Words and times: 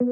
Tu 0.00 0.04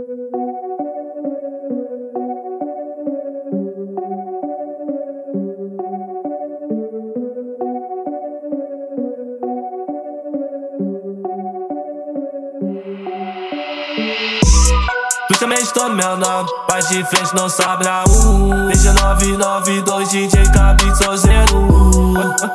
também 15.38 15.58
estou 15.60 15.88
meu 15.90 16.16
nome, 16.16 16.50
mas 16.68 16.88
de 16.88 17.04
frente 17.04 17.32
não 17.36 17.48
sabe 17.48 17.86
a 17.86 18.02
um. 18.08 18.66
Deixa 18.66 18.92
992 18.92 20.08
DJ 20.08 20.50
Cabe 20.52 20.82
zero. 21.16 21.68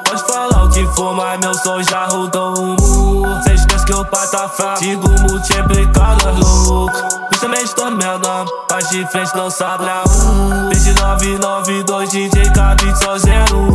Pode 0.06 0.24
falar 0.26 0.66
o 0.66 0.70
que 0.70 0.86
for, 0.88 1.16
mas 1.16 1.40
meu 1.40 1.54
som 1.54 1.82
já 1.82 2.08
rodou 2.08 2.58
o 2.58 2.76
mundo. 2.82 3.44
Cê 3.44 3.54
esquece 3.54 3.86
que 3.86 3.94
o 3.94 4.04
pai 4.04 4.28
tá 4.28 4.50
fraco, 4.50 4.80
sigo 4.80 5.08
multiplicador 5.22 6.38
louco. 6.38 7.21
Também 7.42 7.64
estou 7.64 7.90
meu 7.90 8.20
nome, 8.20 8.52
mas 8.70 8.88
de 8.92 9.04
frente 9.08 9.36
não 9.36 9.50
sabe 9.50 9.86
a 9.90 10.04
um. 10.04 10.70
Deixa 10.70 10.94
992 10.94 12.10
DJ 12.12 12.44
Cabe 12.52 12.84
zero. 13.18 13.68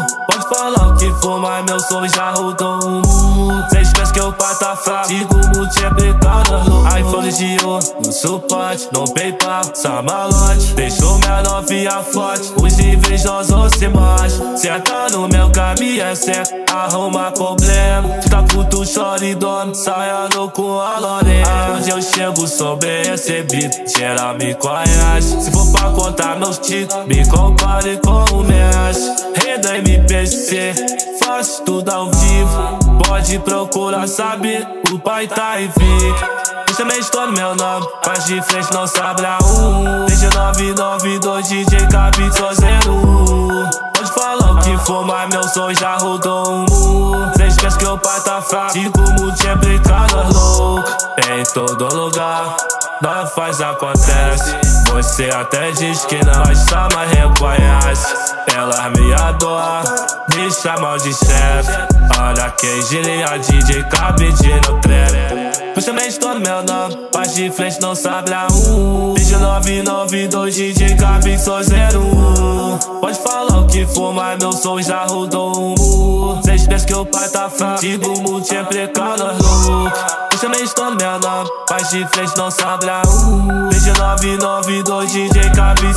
Pode 0.00 0.11
falar 0.54 0.88
o 0.88 0.96
que 0.96 1.10
for, 1.20 1.40
mas 1.40 1.64
meu 1.64 1.80
som 1.80 2.06
já 2.08 2.30
rodou 2.32 2.78
o 2.84 2.90
mundo. 2.90 3.64
Cê 3.70 3.80
esquece 3.80 4.12
que 4.12 4.20
pai 4.20 4.54
tá 4.58 4.76
fraco, 4.76 5.08
sigo 5.08 5.34
multiplicador 5.54 6.82
louco 7.12 7.28
de 7.30 7.64
ouro 7.64 7.84
no 8.04 8.12
suporte, 8.12 8.88
no 8.92 9.04
PayPal, 9.12 9.62
só 9.74 10.02
malote. 10.02 10.74
Deixou 10.74 11.18
minha 11.18 11.42
novinha 11.42 12.02
forte, 12.02 12.52
os 12.60 12.78
invejosos 12.78 13.72
se 13.78 13.88
mostram. 13.88 14.56
Senta 14.56 15.08
no 15.10 15.28
meu 15.28 15.50
caminho 15.50 16.02
é 16.02 16.14
certo, 16.14 16.52
arruma 16.70 17.30
problema. 17.32 18.08
Fica 18.22 18.42
puto, 18.42 18.82
chora 18.92 19.24
e 19.24 19.34
dorme, 19.34 19.74
saindo 19.74 20.50
com 20.50 20.80
a 20.80 20.98
Lorena. 20.98 21.76
Onde 21.76 21.90
eu 21.90 22.02
chego, 22.02 22.46
sou 22.46 22.76
bem 22.76 23.04
recebido, 23.04 23.74
geral 23.86 24.34
me 24.34 24.54
conhece. 24.54 25.40
Se 25.40 25.50
for 25.50 25.70
pra 25.72 25.90
contar 25.90 26.38
meus 26.38 26.58
títulos, 26.58 27.06
me 27.06 27.26
compare 27.28 27.98
com. 27.98 28.31
MPC, 30.22 30.72
faço 31.18 31.64
tudo 31.64 31.90
ao 31.90 32.08
vivo. 32.08 32.78
Pode 33.04 33.40
procurar 33.40 34.06
saber, 34.06 34.64
o 34.92 34.98
pai 35.00 35.26
tá 35.26 35.60
invicto. 35.60 36.24
Eu 36.68 36.76
também 36.76 36.98
estou 37.00 37.26
no 37.26 37.32
meu 37.32 37.56
nome, 37.56 37.84
mas 38.06 38.24
de 38.26 38.40
frente 38.42 38.72
não 38.72 38.86
sabe 38.86 39.26
a 39.26 39.38
um. 39.44 40.06
Deixa 40.06 40.30
992 40.30 41.48
DJ 41.48 41.88
Cabe 41.88 42.30
zero. 42.54 43.68
Pode 43.96 44.12
falar 44.12 44.52
o 44.52 44.58
que 44.60 44.78
for, 44.86 45.04
mas 45.04 45.28
meu 45.28 45.42
som 45.42 45.74
já 45.74 45.96
rodou 45.96 46.66
um. 46.70 47.32
Cê 47.36 47.48
esquece 47.48 47.78
que 47.78 47.86
o 47.86 47.98
pai 47.98 48.20
tá 48.20 48.40
fraco, 48.40 48.72
fico 48.74 49.00
multiplicado 49.18 50.32
louco. 50.32 50.88
Em 51.18 51.42
todo 51.52 51.92
lugar, 51.96 52.56
nós 53.02 53.32
faz 53.34 53.60
acontece. 53.60 54.56
Você 54.92 55.30
até 55.30 55.72
diz 55.72 56.04
que 56.04 56.24
não, 56.24 56.44
mas 56.46 56.58
só 56.58 56.86
mais 56.94 57.10
reconhece. 57.10 58.31
Ela 58.46 58.90
me 58.90 59.12
adora, 59.14 59.82
me 60.34 60.50
chamam 60.50 60.96
de 60.98 61.12
chefe. 61.14 61.72
Olha 62.20 62.50
que 62.50 62.82
gíria, 62.82 63.38
DJ 63.38 63.82
Cabe 63.84 64.32
de 64.32 64.54
no 64.54 64.80
trap. 64.80 65.52
Você 65.74 65.86
também 65.86 66.06
estou 66.06 66.38
meu 66.38 66.62
nome, 66.62 67.08
mas 67.14 67.34
de 67.34 67.50
frente 67.50 67.80
não 67.80 67.94
sabe 67.94 68.32
a 68.32 68.46
um. 68.52 69.14
Deixa 69.14 69.38
992 69.38 70.54
DJ 70.54 70.96
Cabe 70.96 71.38
só 71.38 71.62
zero. 71.62 72.02
Pode 73.00 73.18
falar 73.20 73.60
o 73.60 73.66
que 73.66 73.86
for, 73.86 74.12
mas 74.12 74.38
meu 74.38 74.52
som 74.52 74.80
já 74.82 75.04
rodou 75.04 75.56
um 75.56 75.74
muro. 75.78 76.42
Cês 76.44 76.66
pensam 76.66 76.86
que 76.86 76.94
o 76.94 77.06
pai 77.06 77.28
tá 77.28 77.48
fraco, 77.48 77.80
sigo 77.80 78.20
multiplicando 78.20 79.24
nós 79.24 79.66
loucos. 79.66 80.00
Eu 80.32 80.38
também 80.38 80.62
estou 80.62 80.90
no 80.90 80.96
meu 80.96 81.18
nome, 81.18 81.50
mas 81.70 81.90
de 81.90 82.06
frente 82.08 82.36
não 82.36 82.50
sabe 82.50 82.88
a 82.90 83.02
um. 83.08 83.68
Deixa 83.68 83.92
992 83.94 85.12
DJ 85.12 85.42
zero. 85.42 85.52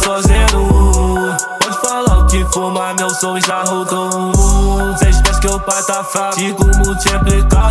Pode 0.05 0.24
mas 2.55 2.95
meu 2.95 3.09
som 3.09 3.39
já 3.39 3.63
rodou 3.63 4.09
um 4.15 4.31
muro. 4.31 4.97
Cês 4.97 5.21
pensam 5.21 5.39
que 5.41 5.47
o 5.47 5.59
pai 5.59 5.83
tá 5.83 6.03
fraco, 6.03 6.39
nós 6.39 7.05
loucos. 7.05 7.64